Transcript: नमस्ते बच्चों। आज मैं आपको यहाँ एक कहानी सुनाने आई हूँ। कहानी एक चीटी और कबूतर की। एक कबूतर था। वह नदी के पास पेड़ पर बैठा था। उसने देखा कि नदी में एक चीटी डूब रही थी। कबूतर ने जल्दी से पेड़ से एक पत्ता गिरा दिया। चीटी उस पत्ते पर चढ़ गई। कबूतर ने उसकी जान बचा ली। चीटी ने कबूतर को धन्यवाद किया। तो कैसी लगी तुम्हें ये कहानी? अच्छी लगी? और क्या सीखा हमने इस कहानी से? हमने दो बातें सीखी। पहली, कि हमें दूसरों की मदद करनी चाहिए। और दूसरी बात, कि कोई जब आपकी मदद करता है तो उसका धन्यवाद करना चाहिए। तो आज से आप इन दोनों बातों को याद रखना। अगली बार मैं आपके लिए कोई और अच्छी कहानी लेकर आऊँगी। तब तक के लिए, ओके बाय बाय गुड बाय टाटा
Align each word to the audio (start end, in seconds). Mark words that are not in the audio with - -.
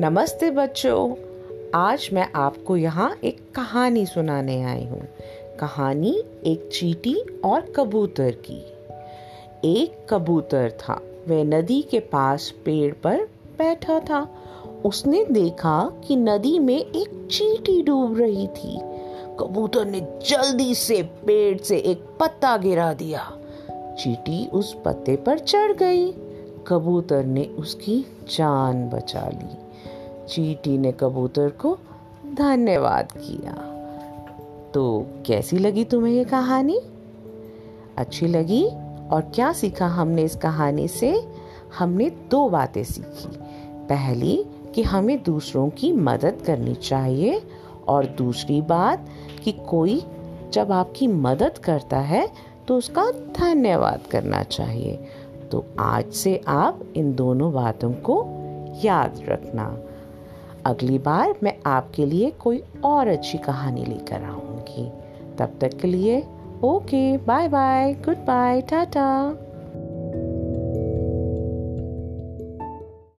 नमस्ते 0.00 0.50
बच्चों। 0.50 1.14
आज 1.74 2.10
मैं 2.12 2.28
आपको 2.34 2.76
यहाँ 2.76 3.16
एक 3.24 3.52
कहानी 3.54 4.06
सुनाने 4.06 4.62
आई 4.62 4.84
हूँ। 4.84 5.00
कहानी 5.60 6.24
एक 6.46 6.70
चीटी 6.72 7.16
और 7.44 7.60
कबूतर 7.60 8.30
की। 8.30 8.58
एक 9.64 10.06
कबूतर 10.10 10.70
था। 10.70 11.02
वह 11.28 11.44
नदी 11.44 11.82
के 11.82 12.00
पास 12.00 12.50
पेड़ 12.50 12.94
पर 12.94 13.16
बैठा 13.58 14.00
था। 14.00 14.28
उसने 14.84 15.24
देखा 15.24 15.92
कि 16.08 16.16
नदी 16.16 16.58
में 16.58 16.78
एक 16.78 17.28
चीटी 17.30 17.82
डूब 17.82 18.18
रही 18.18 18.46
थी। 18.46 18.78
कबूतर 19.40 19.84
ने 19.84 20.00
जल्दी 20.00 20.74
से 20.74 21.02
पेड़ 21.02 21.58
से 21.58 21.78
एक 21.78 22.04
पत्ता 22.20 22.56
गिरा 22.56 22.94
दिया। 22.94 23.38
चीटी 23.70 24.48
उस 24.48 24.76
पत्ते 24.84 25.16
पर 25.16 25.38
चढ़ 25.38 25.72
गई। 25.72 26.12
कबूतर 26.66 27.24
ने 27.24 27.44
उसकी 27.44 28.06
जान 28.36 28.88
बचा 28.88 29.28
ली। 29.28 29.67
चीटी 30.28 30.78
ने 30.78 30.92
कबूतर 30.92 31.48
को 31.48 31.78
धन्यवाद 32.34 33.12
किया। 33.12 33.74
तो 34.74 35.06
कैसी 35.26 35.58
लगी 35.58 35.84
तुम्हें 35.84 36.14
ये 36.14 36.24
कहानी? 36.24 36.80
अच्छी 37.96 38.26
लगी? 38.26 38.66
और 39.10 39.32
क्या 39.34 39.52
सीखा 39.52 39.86
हमने 39.86 40.22
इस 40.22 40.36
कहानी 40.36 40.88
से? 40.88 41.28
हमने 41.78 42.10
दो 42.10 42.48
बातें 42.48 42.84
सीखी। 42.84 43.38
पहली, 43.88 44.46
कि 44.74 44.82
हमें 44.82 45.22
दूसरों 45.22 45.70
की 45.70 45.92
मदद 45.92 46.42
करनी 46.46 46.74
चाहिए। 46.74 47.42
और 47.88 48.06
दूसरी 48.06 48.62
बात, 48.62 49.06
कि 49.44 49.52
कोई 49.52 50.02
जब 50.52 50.72
आपकी 50.72 51.06
मदद 51.06 51.58
करता 51.58 51.98
है 51.98 52.28
तो 52.68 52.76
उसका 52.76 53.10
धन्यवाद 53.10 54.00
करना 54.10 54.42
चाहिए। 54.42 55.04
तो 55.52 55.64
आज 55.78 56.12
से 56.12 56.40
आप 56.48 56.80
इन 56.96 57.14
दोनों 57.14 57.52
बातों 57.52 57.92
को 57.92 58.26
याद 58.84 59.20
रखना। 59.28 59.78
अगली 60.66 60.98
बार 60.98 61.34
मैं 61.42 61.54
आपके 61.66 62.06
लिए 62.06 62.30
कोई 62.30 62.62
और 62.84 63.08
अच्छी 63.08 63.38
कहानी 63.38 63.84
लेकर 63.84 64.24
आऊँगी। 64.24 64.90
तब 65.38 65.58
तक 65.60 65.76
के 65.78 65.88
लिए, 65.88 66.26
ओके 66.64 67.16
बाय 67.16 67.48
बाय 67.48 67.94
गुड 67.94 68.16
बाय 68.16 68.60
टाटा 68.60 69.38